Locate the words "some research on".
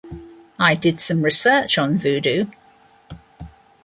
0.99-1.95